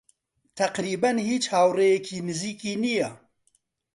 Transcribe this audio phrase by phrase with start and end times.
[0.57, 3.09] تەقریبەن هیچ هاوڕێیەکی نزیکی نییە.